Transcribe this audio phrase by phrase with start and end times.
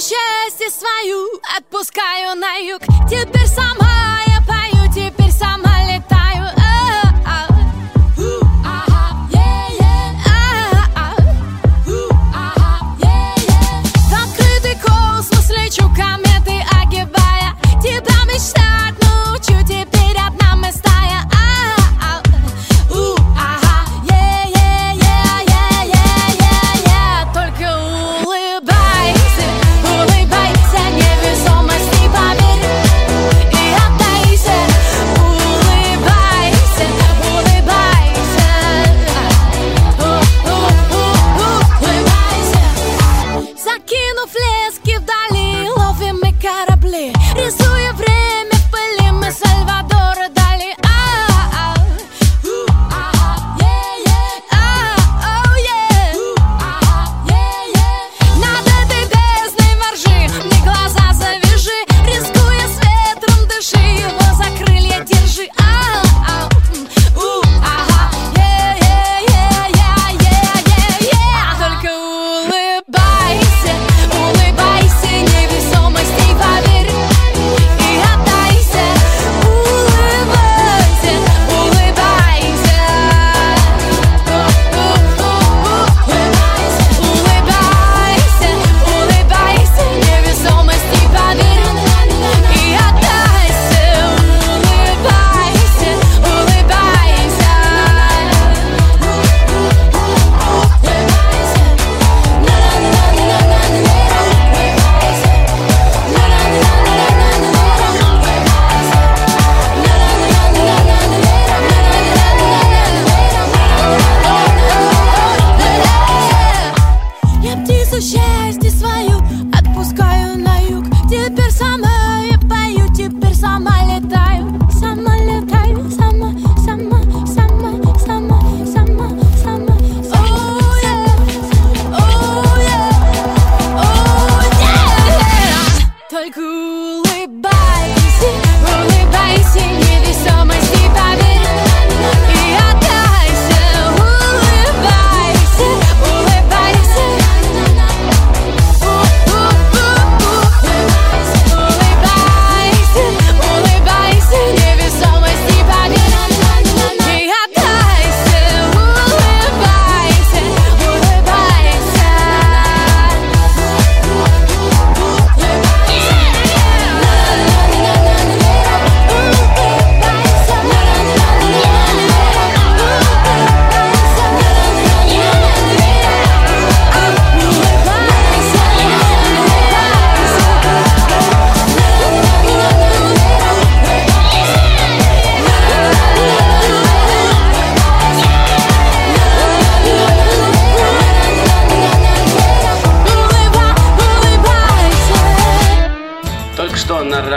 [0.00, 2.82] Счастья свою отпускаю на юг.
[3.08, 3.93] Теперь сама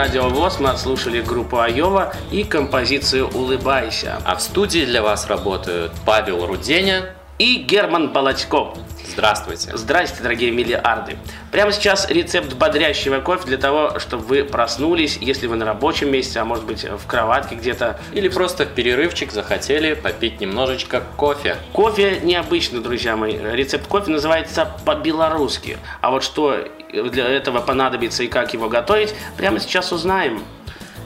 [0.08, 4.18] радио ВОЗ мы отслушали группу Айова и композицию «Улыбайся».
[4.24, 7.14] А в студии для вас работают Павел Руденя.
[7.38, 8.76] И Герман Балачков.
[9.06, 9.76] Здравствуйте.
[9.76, 11.16] Здрасте, дорогие миллиарды.
[11.52, 16.40] Прямо сейчас рецепт бодрящего кофе для того, чтобы вы проснулись, если вы на рабочем месте,
[16.40, 18.00] а может быть в кроватке где-то.
[18.12, 21.56] Или просто в перерывчик захотели попить немножечко кофе.
[21.72, 23.38] Кофе необычно, друзья мои.
[23.38, 25.78] Рецепт кофе называется по-белорусски.
[26.00, 30.42] А вот что для этого понадобится и как его готовить, прямо сейчас узнаем.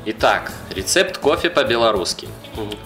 [0.07, 2.27] Итак, рецепт кофе по-белорусски.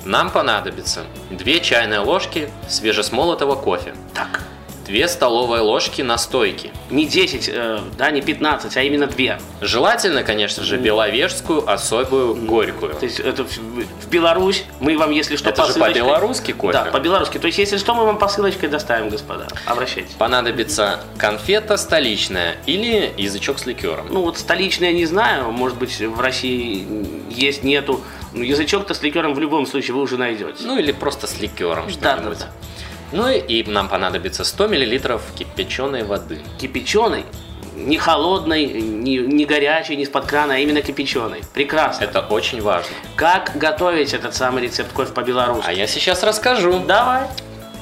[0.05, 4.43] Нам понадобится 2 чайные ложки свежесмолотого кофе, Так,
[4.89, 6.71] 2 столовые ложки настойки.
[6.91, 9.39] не 10, э, да, не 15, а именно 2.
[9.61, 12.95] Желательно, конечно же, беловежскую особую горькую.
[12.95, 16.73] То есть это в, в Беларусь, мы вам, если что, Это же посылочкой- по-белорусски кофе.
[16.73, 17.39] Да, по-белорусски.
[17.39, 19.49] То есть, если что, мы вам посылочкой доставим, господа.
[19.65, 20.13] Обращайтесь.
[20.13, 24.07] Понадобится конфета столичная или язычок с ликером.
[24.11, 26.87] Ну вот столичная не знаю, может быть в России
[27.29, 28.03] есть, нету.
[28.37, 30.63] Ну, язычок-то с ликером в любом случае вы уже найдете.
[30.65, 32.39] Ну или просто с ликером Да, да, что-нибудь.
[32.39, 32.47] да.
[33.13, 36.41] Ну и нам понадобится 100 мл кипяченой воды.
[36.61, 37.25] Кипяченый,
[37.75, 41.41] не холодной, не, не горячей, не из-под крана, а именно кипяченой.
[41.55, 42.05] Прекрасно.
[42.05, 42.91] Это очень важно.
[43.17, 45.65] Как готовить этот самый рецепт кофе по-белорусски?
[45.67, 46.81] А я сейчас расскажу.
[46.81, 47.23] Давай.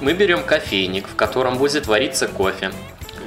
[0.01, 2.71] Мы берем кофейник, в котором будет вариться кофе,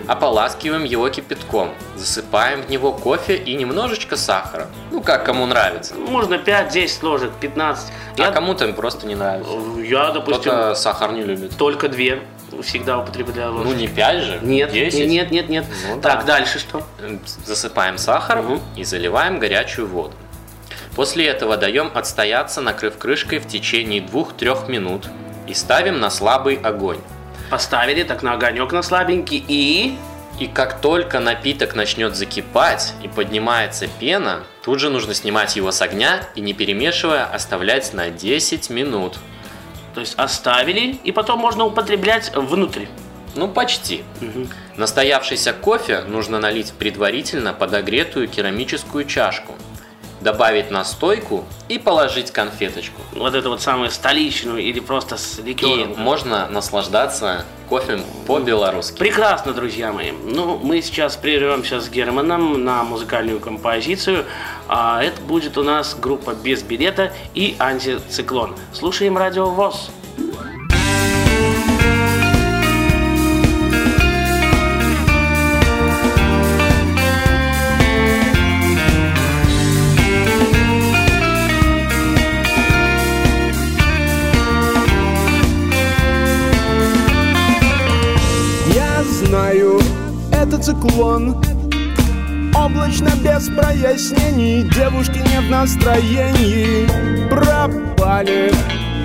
[0.08, 4.68] ополаскиваем его кипятком, засыпаем в него кофе и немножечко сахара.
[4.92, 5.96] Ну, как кому нравится.
[5.96, 7.92] Можно 5-10 ложек, 15.
[8.18, 9.52] А Я, кому-то просто не нравится.
[9.84, 11.58] я допустим, Кто-то сахар не любит.
[11.58, 12.22] только две
[12.64, 13.68] всегда употребляю ложки.
[13.70, 14.40] Ну, не 5 же.
[14.42, 15.08] Нет, 10.
[15.10, 15.66] нет, нет, нет.
[15.94, 16.38] Ну так, да.
[16.38, 16.82] дальше что?
[17.46, 18.62] Засыпаем сахаром Мгм.
[18.76, 20.14] и заливаем горячую воду.
[20.96, 25.08] После этого даем отстояться, накрыв крышкой в течение 2-3 минут
[25.46, 26.98] и ставим на слабый огонь.
[27.50, 29.98] Поставили так на огонек на слабенький и...
[30.40, 35.82] И как только напиток начнет закипать и поднимается пена, тут же нужно снимать его с
[35.82, 39.18] огня и не перемешивая оставлять на 10 минут.
[39.96, 42.86] То есть оставили, и потом можно употреблять внутрь.
[43.34, 44.04] Ну, почти.
[44.76, 49.56] Настоявшийся кофе нужно налить в предварительно подогретую керамическую чашку,
[50.28, 53.02] добавить настойку и положить конфеточку.
[53.14, 55.96] Вот эту вот самую столичную или просто с И ликером.
[55.98, 58.98] можно наслаждаться кофе по-белорусски.
[58.98, 60.12] Прекрасно, друзья мои.
[60.12, 64.26] Ну, мы сейчас прервемся с Германом на музыкальную композицию.
[64.68, 68.54] А это будет у нас группа «Без билета» и «Антициклон».
[68.74, 69.92] Слушаем радио ВОЗ.
[90.78, 91.36] Циклон
[92.56, 96.88] Облачно без прояснений Девушки не в настроении.
[97.30, 98.52] Пропали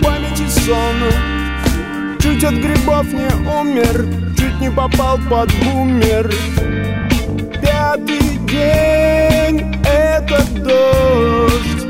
[0.03, 2.19] памяти сон.
[2.21, 6.31] Чуть от грибов не умер Чуть не попал под бумер.
[7.61, 11.87] Пятый день это дождь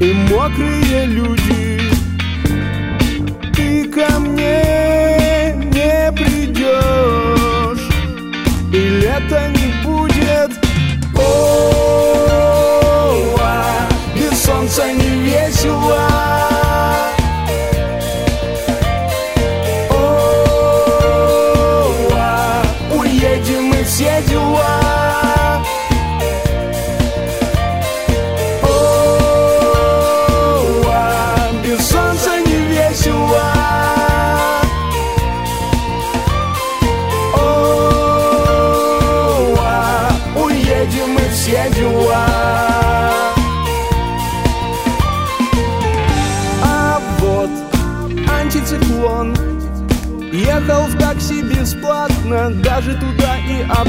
[0.00, 1.57] И мокрые люди
[9.18, 9.87] И лета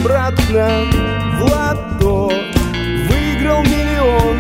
[0.10, 0.68] обратно
[1.38, 2.32] В лото
[3.08, 4.38] Выиграл миллион.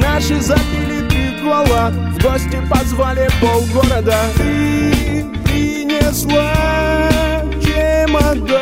[0.00, 4.18] Наши запили три гола В гости позвали полгорода.
[4.36, 6.52] Ты принесла
[7.62, 8.60] чемодан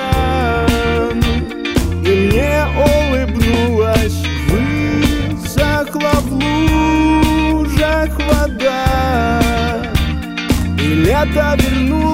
[2.05, 4.23] И мне улыбнулась.
[4.51, 9.43] Высохла в лужах вода.
[10.79, 12.10] И лето вернулось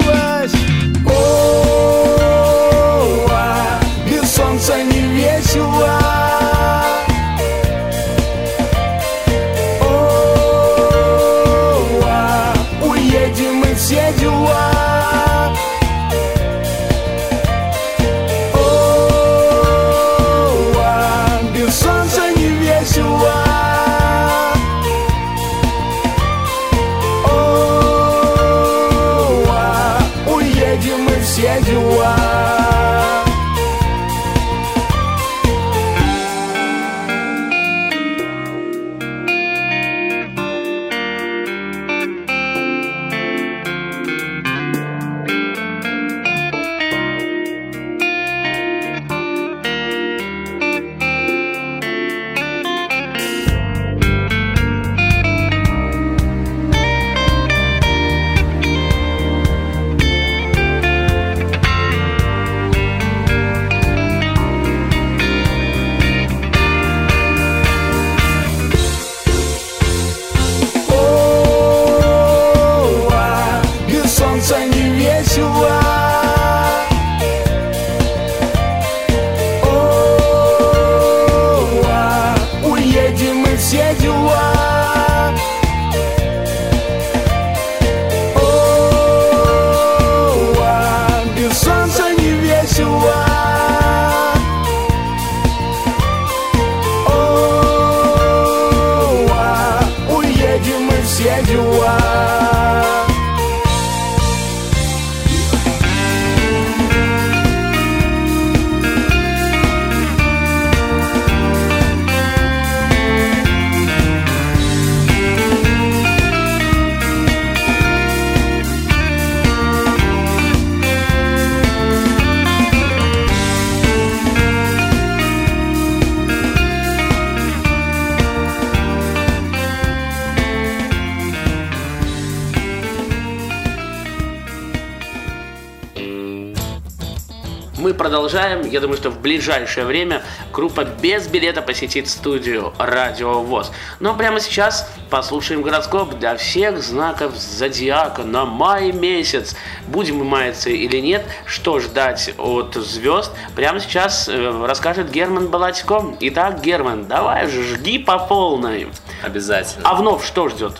[138.77, 140.21] Я думаю, что в ближайшее время
[140.53, 143.71] группа без билета посетит студию Радио ВОЗ.
[143.99, 149.55] Но прямо сейчас послушаем гороскоп для всех знаков зодиака на май месяц.
[149.87, 156.15] Будем мы маяться или нет, что ждать от звезд, прямо сейчас э, расскажет Герман Балатько.
[156.19, 158.89] Итак, Герман, давай же, жги по полной.
[159.23, 159.89] Обязательно.
[159.89, 160.73] А вновь что ждет?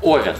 [0.00, 0.36] Овен.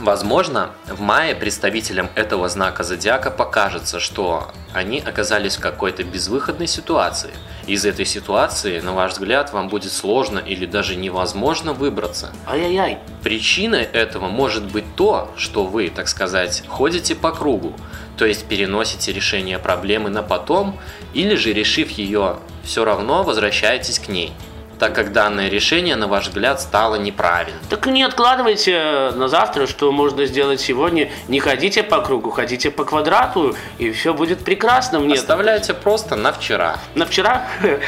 [0.00, 7.30] Возможно, в мае представителям этого знака зодиака покажется, что они оказались в какой-то безвыходной ситуации.
[7.66, 12.32] Из этой ситуации, на ваш взгляд, вам будет сложно или даже невозможно выбраться.
[12.46, 12.98] Ай-яй-яй.
[13.22, 17.74] Причиной этого может быть то, что вы, так сказать, ходите по кругу,
[18.16, 20.78] то есть переносите решение проблемы на потом,
[21.12, 24.32] или же, решив ее, все равно возвращаетесь к ней,
[24.78, 27.60] так как данное решение, на ваш взгляд, стало неправильным.
[27.68, 31.10] Так не откладывайте на завтра, что можно сделать сегодня.
[31.28, 34.98] Не ходите по кругу, ходите по квадрату, и все будет прекрасно.
[34.98, 36.78] Нет, Оставляйте просто на вчера.
[36.94, 37.46] на вчера?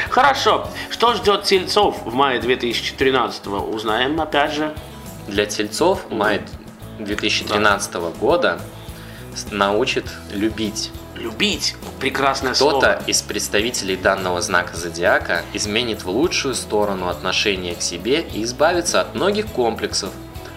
[0.09, 0.67] Хорошо.
[0.89, 4.73] Что ждет тельцов в мае 2013 Узнаем опять же.
[5.27, 6.41] Для тельцов май
[6.99, 8.59] 2013 года
[9.51, 10.91] научит любить.
[11.15, 11.75] Любить.
[11.99, 12.79] Прекрасное слово.
[12.79, 19.01] Кто-то из представителей данного знака зодиака изменит в лучшую сторону отношения к себе и избавится
[19.01, 20.11] от многих комплексов.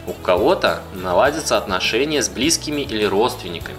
[0.07, 3.78] У кого-то наладятся отношения с близкими или родственниками,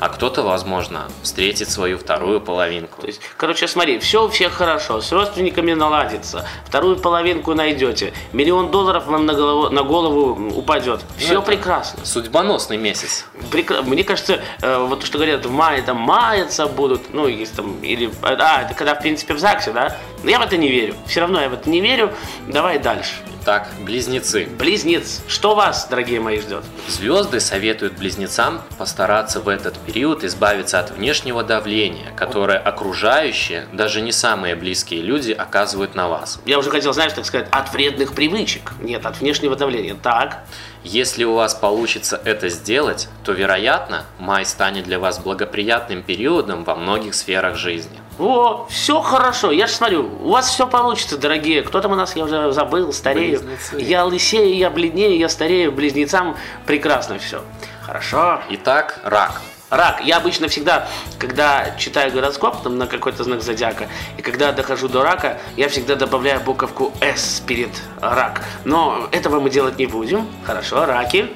[0.00, 3.00] а кто-то, возможно, встретит свою вторую половинку.
[3.00, 8.70] То есть, короче, смотри, все у всех хорошо, с родственниками наладится, вторую половинку найдете, миллион
[8.70, 11.00] долларов вам на голову, на голову упадет.
[11.18, 12.04] Все Ну, прекрасно.
[12.04, 13.26] Судьбоносный месяц.
[13.50, 17.54] Прекра- Мне кажется, э, вот то, что говорят, в мае там маяться будут, ну, есть
[17.56, 19.96] там, или, а, это когда, в принципе, в ЗАГСе, да?
[20.22, 20.94] Но я в это не верю.
[21.06, 22.12] Все равно я в это не верю.
[22.48, 23.14] Давай дальше.
[23.46, 24.48] Так, близнецы.
[24.58, 25.22] Близнец.
[25.28, 26.64] Что вас, дорогие мои, ждет?
[26.88, 34.10] Звезды советуют близнецам постараться в этот период избавиться от внешнего давления, которое окружающие, даже не
[34.10, 36.40] самые близкие люди, оказывают на вас.
[36.44, 38.72] Я уже хотел, знаешь, так сказать, от вредных привычек.
[38.80, 39.94] Нет, от внешнего давления.
[39.94, 40.42] Так.
[40.82, 46.74] Если у вас получится это сделать, то, вероятно, май станет для вас благоприятным периодом во
[46.74, 48.00] многих сферах жизни.
[48.18, 49.50] О, все хорошо.
[49.50, 51.62] Я же смотрю, у вас все получится, дорогие.
[51.62, 53.40] Кто там у нас, я уже забыл, старею.
[53.40, 53.80] Близнецы.
[53.80, 55.72] Я лысею, я бледнею, я старею.
[55.72, 57.42] Близнецам прекрасно все.
[57.82, 58.40] Хорошо.
[58.50, 59.42] Итак, рак.
[59.68, 60.00] Рак.
[60.04, 65.02] Я обычно всегда, когда читаю гороскоп там, на какой-то знак зодиака, и когда дохожу до
[65.02, 67.70] рака, я всегда добавляю буковку «С» перед
[68.00, 68.44] рак.
[68.64, 70.28] Но этого мы делать не будем.
[70.44, 71.34] Хорошо, раки.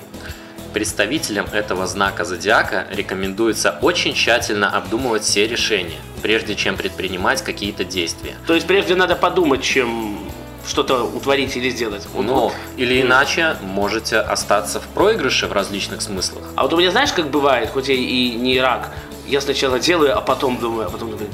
[0.73, 8.37] Представителям этого знака зодиака рекомендуется очень тщательно обдумывать все решения, прежде чем предпринимать какие-то действия.
[8.47, 10.19] То есть прежде надо подумать, чем
[10.67, 12.07] что-то утворить или сделать.
[12.13, 12.53] Вот- Но вот.
[12.77, 16.45] или иначе можете остаться в проигрыше в различных смыслах.
[16.55, 18.91] А вот у меня знаешь, как бывает, хоть я и не рак,
[19.27, 21.29] я сначала делаю, а потом думаю, а потом думаю,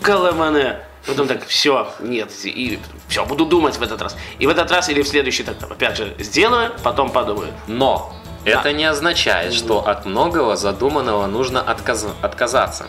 [0.00, 0.78] ёкаламане.
[1.08, 4.16] Потом так, все, нет, и все, буду думать в этот раз.
[4.38, 7.52] И в этот раз или в следующий, так, опять же, сделаю, потом подумаю.
[7.66, 8.12] Но
[8.44, 12.86] это не означает, что от многого задуманного нужно отказ- отказаться.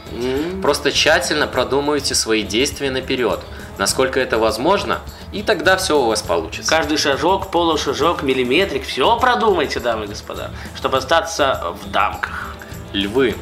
[0.61, 3.39] Просто тщательно продумайте свои действия наперед,
[3.77, 4.99] насколько это возможно,
[5.31, 6.69] и тогда все у вас получится.
[6.69, 12.55] Каждый шажок, полушажок, миллиметрик, все продумайте, дамы и господа, чтобы остаться в дамках.
[12.91, 13.35] Львы.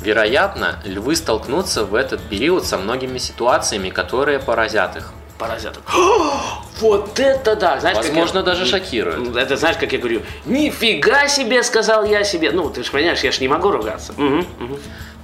[0.00, 5.12] Вероятно, львы столкнутся в этот период со многими ситуациями, которые поразят их.
[5.38, 5.82] Паразитов.
[6.80, 7.80] Вот это да!
[7.80, 9.36] Знаешь, как Возможно, я- даже шокируют.
[9.36, 12.52] Это знаешь, как я говорю, нифига себе, сказал я себе.
[12.52, 14.12] Ну, ты же понимаешь, я ж не могу ругаться.
[14.16, 14.76] Мгм, мгм.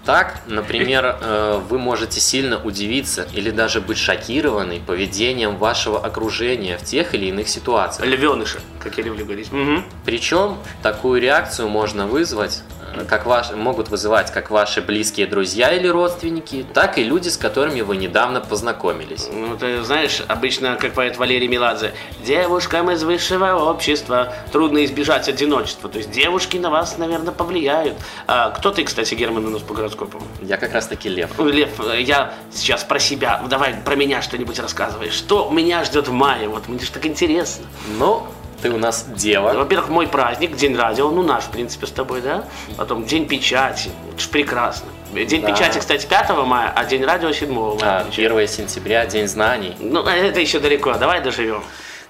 [0.04, 6.82] Так, например, э, вы можете сильно удивиться или даже быть шокированы поведением вашего окружения в
[6.82, 8.06] тех или иных ситуациях.
[8.08, 9.50] Львеныши, как я люблю говорить.
[9.52, 9.84] Мгм.
[10.04, 15.88] Причем такую реакцию можно вызвать, э, как ваш, могут вызывать как ваши близкие друзья или
[15.88, 19.28] родственники, так и люди, с которыми вы недавно познакомились.
[19.32, 21.92] Ну, ты знаешь, обычно, как поет Валерий Меладзе,
[22.24, 25.88] девушкам из высшего общества трудно избежать одиночества.
[25.88, 27.96] То есть девушки на вас, наверное, повлияют.
[28.26, 30.22] А кто ты, кстати, Герман, у нас по гороскопу?
[30.42, 31.30] Я как раз таки лев.
[31.38, 33.42] Лев, я сейчас про себя.
[33.48, 35.10] Давай про меня что-нибудь рассказывай.
[35.10, 36.48] Что меня ждет в мае?
[36.48, 37.66] Вот мне же так интересно.
[37.98, 38.26] Ну,
[38.64, 39.52] ты у нас дева.
[39.52, 42.44] Во-первых, мой праздник, День радио, ну наш, в принципе, с тобой, да?
[42.78, 44.88] Потом День печати, это ж прекрасно.
[45.12, 45.52] День Да.
[45.52, 47.76] печати, кстати, 5 мая, а День радио 7 мая.
[47.83, 49.76] А, 1 сентября, День знаний.
[49.80, 51.62] Ну, это еще далеко, давай доживем.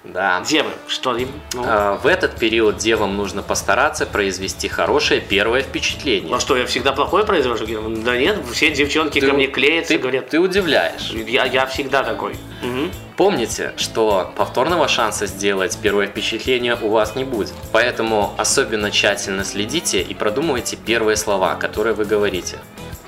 [0.04, 0.42] Да.
[0.46, 1.28] Девы, что им?
[1.54, 6.34] Ну, А, В этот период девам нужно постараться произвести хорошее первое впечатление.
[6.36, 7.66] а что, я всегда плохое произвожу?
[8.04, 11.10] Да нет, все девчонки ко мне клеятся, ты, говорят, ты удивляешь.
[11.10, 12.36] я, я всегда такой.
[12.62, 12.90] Мгм.
[13.16, 17.54] Помните, что повторного шанса сделать первое впечатление у вас не будет.
[17.72, 22.58] Поэтому особенно тщательно следите и продумывайте первые слова, которые вы говорите.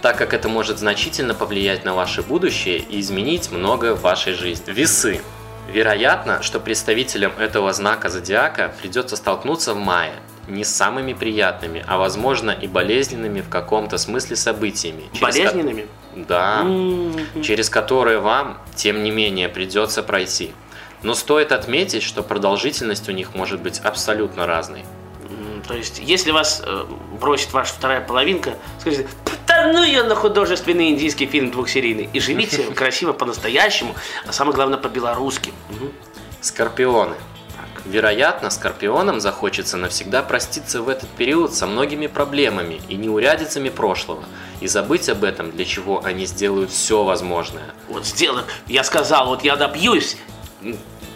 [0.03, 4.71] так как это может значительно повлиять на ваше будущее и изменить многое в вашей жизни.
[4.71, 5.21] Весы.
[5.73, 10.13] Вероятно, что представителям этого знака зодиака придется столкнуться в мае
[10.49, 15.05] не с самыми приятными, а возможно и болезненными в каком-то смысле событиями.
[15.13, 15.87] через Болезненными?
[16.15, 16.65] Да,
[17.43, 20.53] через которые вам, тем не менее, придется пройти.
[21.03, 24.85] Но стоит отметить, что продолжительность у них может быть абсолютно разной.
[25.29, 26.85] М, То есть, если вас э,
[27.21, 29.09] бросит ваша вторая половинка, скажите,
[29.73, 32.09] ну ее на художественный индийский фильм двухсерийный.
[32.13, 33.95] И живите красиво по-настоящему,
[34.27, 35.53] а самое главное по-белорусски.
[36.41, 37.17] Скорпионы.
[37.85, 44.25] Вероятно, скорпионам захочется навсегда проститься в этот период со многими проблемами и неурядицами прошлого
[44.61, 47.75] и забыть об этом, для чего они сделают все возможное.
[47.89, 50.17] Вот сделаю, я сказал, вот я добьюсь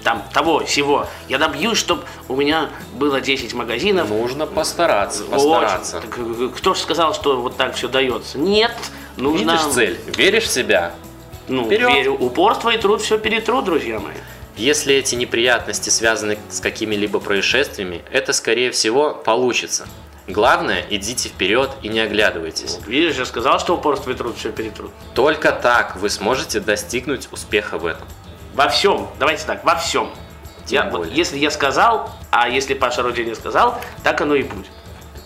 [0.00, 1.06] там того всего.
[1.28, 4.10] Я добьюсь, чтобы у меня было 10 магазинов.
[4.10, 5.32] Нужно постараться, Очень.
[5.32, 6.00] постараться.
[6.00, 8.38] Так, э, кто же сказал, что вот так все дается?
[8.38, 8.72] Нет,
[9.16, 9.52] нужно...
[9.52, 10.92] Видишь цель, веришь в себя?
[11.48, 11.92] Ну, Вперед.
[11.92, 12.14] верю.
[12.14, 14.14] Упорство и труд все перетрут, друзья мои.
[14.56, 19.86] Если эти неприятности связаны с какими-либо происшествиями, это скорее всего получится.
[20.26, 22.78] Главное, идите вперед и не оглядывайтесь.
[22.86, 24.92] Видишь, я сказал, что упорство и труд все перетрут.
[25.14, 28.06] Только так вы сможете достигнуть успеха в этом.
[28.54, 29.08] Во всем.
[29.18, 30.10] Давайте так, во всем.
[30.66, 34.42] Тем Я, вот если я сказал, а если Паша Руди не сказал, так оно и
[34.42, 34.66] будет.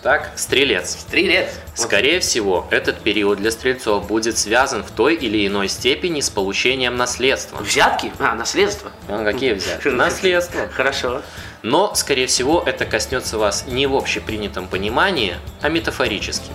[0.05, 0.91] Так, стрелец.
[0.99, 1.49] Стрелец.
[1.73, 6.95] Скорее всего, этот период для стрельцов будет связан в той или иной степени с получением
[6.95, 7.57] наследства.
[7.57, 8.11] Взятки?
[8.19, 8.91] А, наследство.
[9.07, 9.87] Ну, какие взятки?
[9.87, 10.67] Наследство.
[10.67, 11.23] Хорошо.
[11.63, 16.51] Но, скорее всего, это коснется вас не в общепринятом понимании, а метафорически.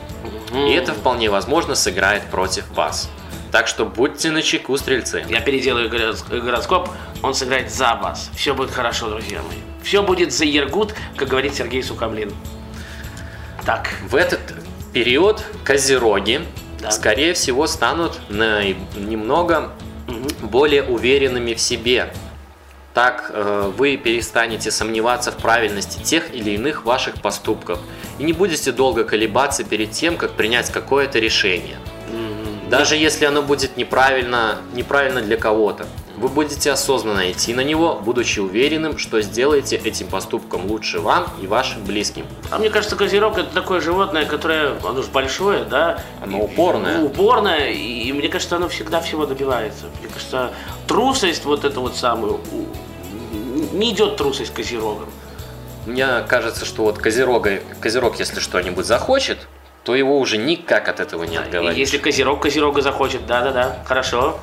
[0.55, 3.11] И это вполне возможно сыграет против вас.
[3.51, 5.25] Так что будьте начеку, стрельцы.
[5.29, 6.89] Я переделаю горо- гороскоп,
[7.23, 8.31] он сыграет за вас.
[8.37, 9.59] Все будет хорошо, друзья мои.
[9.83, 12.33] Все будет за Ергут, как говорит Сергей Сухомлин.
[13.67, 14.41] Так, В этот
[14.93, 16.41] период козероги,
[16.81, 16.91] Да.
[16.91, 18.63] скорее всего, станут на-
[18.97, 19.73] немного
[20.43, 22.13] более уверенными в себе.
[22.95, 27.79] Так э, вы перестанете сомневаться в правильности тех или иных ваших поступков
[28.19, 31.77] и не будете долго колебаться перед тем, как принять какое-то решение.
[32.71, 35.87] Даже если оно будет неправильно, неправильно для кого-то.
[36.17, 41.47] Вы будете осознанно идти на него, будучи уверенным, что сделаете этим поступком лучше вам и
[41.47, 42.27] вашим близким.
[42.51, 46.03] а мне кажется, козерог это такое животное, которое, оно же большое, да?
[46.23, 47.03] Оно упорное.
[47.03, 49.87] упорное, и, и мне кажется, оно всегда всего добивается.
[50.01, 50.53] Мне кажется,
[50.87, 52.41] трусость вот это вот самую,
[53.73, 55.09] не идет трусость козерогом.
[55.87, 59.49] Мне кажется, что вот козерога, козерог, если что-нибудь захочет,
[59.85, 61.77] то его уже никак от этого не И отговоришь.
[61.77, 64.41] Если козерог козерога захочет, да-да-да, хорошо.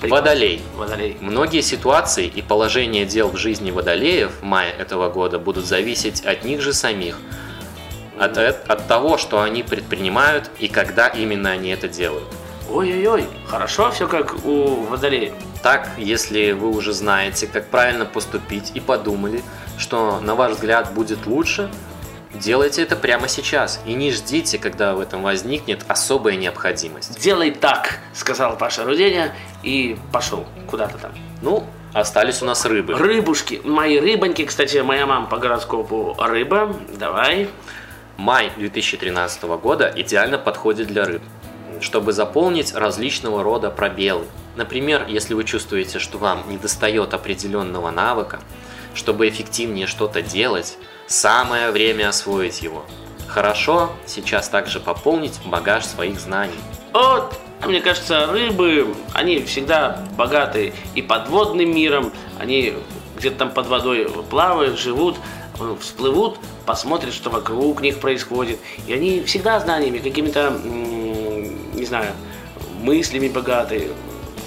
[0.00, 0.62] Водолей.
[0.76, 1.16] Водолей.
[1.20, 6.44] Многие ситуации и положение дел в жизни водолеев в мае этого года будут зависеть от
[6.44, 7.18] них же самих.
[8.18, 12.28] От, от того, что они предпринимают и когда именно они это делают.
[12.70, 15.32] Ой-ой-ой, хорошо все как у водолея.
[15.62, 19.42] Так, если вы уже знаете, как правильно поступить и подумали,
[19.76, 21.70] что на ваш взгляд будет лучше,
[22.34, 27.20] делайте это прямо сейчас и не ждите, когда в этом возникнет особая необходимость.
[27.20, 31.12] Делай так, сказал Паша Руденя и пошел куда-то там.
[31.42, 32.94] Ну, остались у нас рыбы.
[32.94, 37.48] Рыбушки, мои рыбоньки, кстати, моя мама по гороскопу рыба, давай.
[38.16, 41.22] Май 2013 года идеально подходит для рыб,
[41.80, 44.26] чтобы заполнить различного рода пробелы.
[44.56, 48.40] Например, если вы чувствуете, что вам недостает определенного навыка,
[48.94, 50.76] чтобы эффективнее что-то делать,
[51.10, 52.84] самое время освоить его.
[53.26, 56.58] Хорошо сейчас также пополнить багаж своих знаний.
[56.92, 62.74] Вот, а мне кажется, рыбы, они всегда богаты и подводным миром, они
[63.16, 65.16] где-то там под водой плавают, живут,
[65.80, 68.60] всплывут, посмотрят, что вокруг них происходит.
[68.86, 72.12] И они всегда знаниями, какими-то, не знаю,
[72.80, 73.90] мыслями богаты,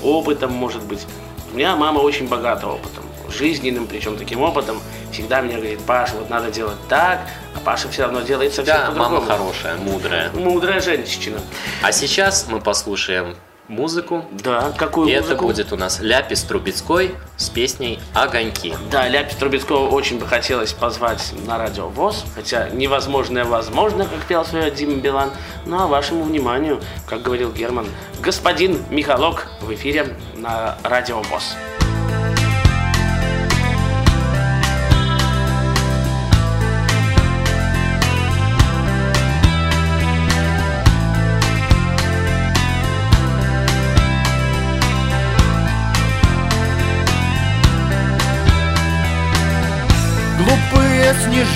[0.02, 1.06] опытом, может быть.
[1.52, 3.02] У меня мама очень богата опытом,
[3.33, 4.79] жизненным, причем таким опытом.
[5.11, 7.19] Всегда мне говорит, Паша, вот надо делать так,
[7.55, 9.15] а Паша все равно делает совсем Да, по-другому.
[9.15, 10.31] мама хорошая, мудрая.
[10.31, 11.39] Мудрая женщина.
[11.81, 13.35] А сейчас мы послушаем
[13.69, 14.25] музыку.
[14.31, 15.33] Да, какую И музыку?
[15.35, 18.75] это будет у нас Ляпис Трубецкой с песней «Огоньки».
[18.91, 24.43] Да, Ляпис Трубецкого очень бы хотелось позвать на радио ВОЗ, хотя невозможное возможно, как пел
[24.43, 25.31] свое Дима Билан.
[25.65, 27.87] Ну а вашему вниманию, как говорил Герман,
[28.21, 31.55] господин Михалок в эфире на радио ВОЗ.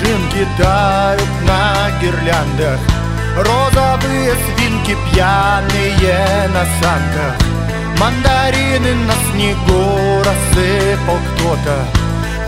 [0.08, 2.80] Снежинки тают на гирляндах.
[3.36, 7.36] Розовые свинки пьяные на санках
[8.00, 11.86] Мандарины на снегу рассыпал кто-то.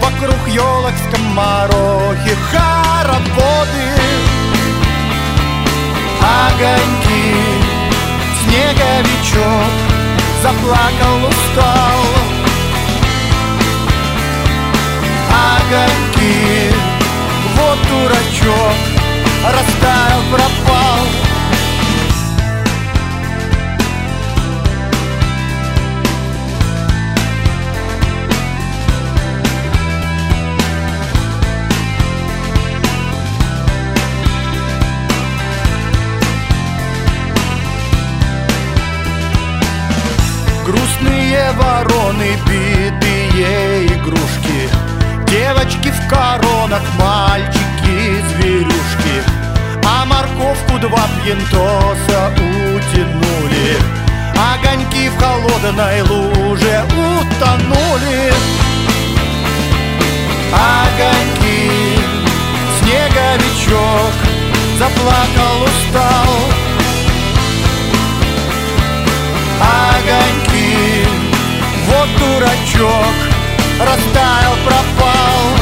[0.01, 3.87] Вокруг елок скоморохи хороводы.
[6.21, 7.35] Огоньки,
[8.41, 9.71] снеговичок
[10.41, 11.99] Заплакал, устал.
[15.29, 16.78] Огоньки,
[17.69, 18.73] вот дурачок
[19.45, 21.05] Растаял, пропал.
[40.65, 44.78] Грустные вороны, битые игрушки
[45.29, 49.23] Девочки в коронах, мальчики, зверюшки.
[49.85, 52.31] А морковку два пьянтоса
[52.73, 53.77] утянули.
[54.33, 58.33] Огоньки в холодной луже утонули.
[60.51, 61.99] Огоньки,
[62.81, 64.29] снеговичок
[64.79, 66.25] Заплакал, устал.
[69.61, 71.05] Огоньки
[71.85, 73.28] Вот дурачок
[73.79, 75.58] растаял, пропал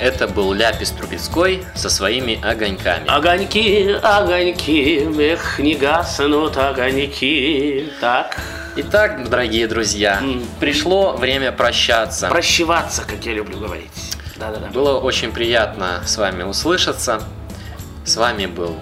[0.00, 3.08] это был Ляпис Трубецкой со своими огоньками.
[3.08, 7.90] Огоньки, огоньки, эх, не гаснут огоньки.
[8.00, 8.36] Так,
[8.80, 10.44] Итак, дорогие друзья, М.
[10.60, 12.28] пришло время прощаться.
[12.28, 13.90] прощеваться, как я люблю говорить.
[14.36, 14.68] Да-да-да.
[14.68, 17.20] Было очень приятно с вами услышаться.
[18.04, 18.76] С вами был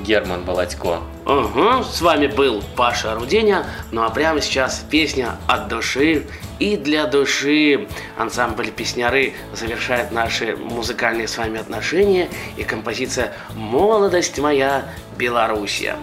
[0.00, 1.00] Герман Балатько.
[1.24, 3.64] Угу, с вами был Паша Руденя.
[3.90, 6.26] Ну а прямо сейчас песня от души
[6.58, 7.88] и для души.
[8.16, 14.84] Ансамбль «Песняры» завершает наши музыкальные с вами отношения и композиция «Молодость моя,
[15.16, 15.96] Белоруссия».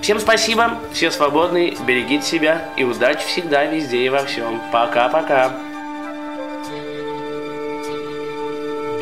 [0.00, 4.60] Всем спасибо, все свободны, берегите себя и удачи всегда, везде и во всем.
[4.72, 5.52] Пока-пока.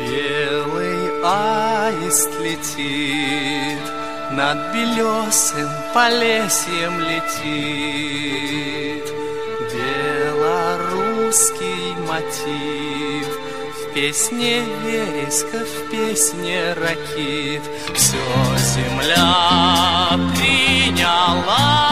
[0.01, 3.79] Белый аист летит,
[4.31, 8.18] над белесым полесьем летит.
[12.09, 13.27] Мотив
[13.75, 17.61] в песне вереска, в песне ракит.
[17.93, 18.17] Все
[18.57, 21.88] земля приняла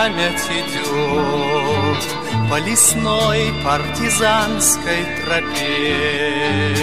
[0.00, 2.02] память идет
[2.48, 6.74] по лесной партизанской тропе.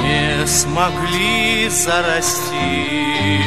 [0.00, 3.42] Не смогли зарасти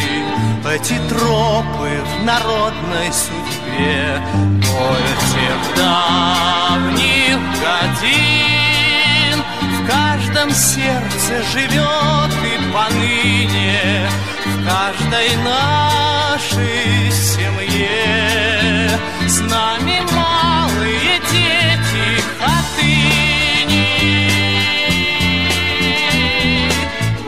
[0.70, 4.22] эти тропы в народной судьбе.
[4.36, 14.10] Боль тех давних годин в каждом сердце живет и поныне
[14.46, 18.90] в каждой нашей семье.
[19.28, 23.88] С нами малые дети отныне.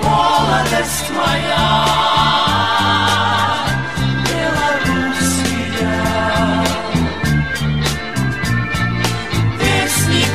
[0.02, 1.93] Молодость моя,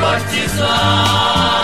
[0.01, 1.58] партизан,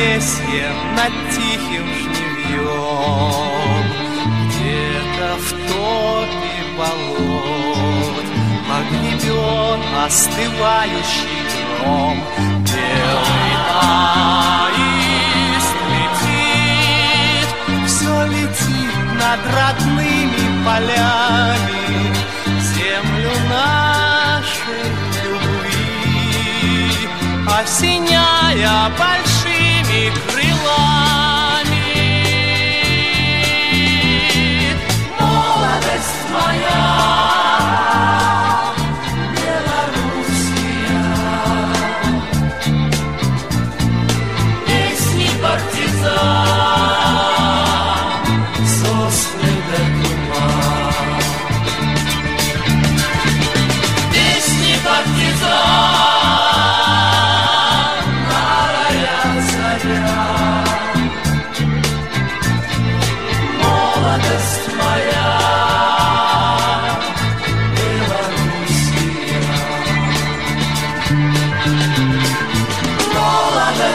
[0.00, 3.84] над Полесьем, над тихим жневьем.
[4.48, 8.26] Где-то в топе болот
[8.68, 11.40] Погребен остывающий
[11.80, 12.18] гром
[12.60, 13.54] Белый
[14.62, 14.98] аист
[15.92, 17.50] летит
[17.86, 21.92] Все летит над родными полями
[22.60, 24.88] Землю нашей
[25.24, 26.90] любви
[27.46, 29.29] Осеняя большими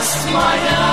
[0.05, 0.84] Молодость моя, Белоруссия.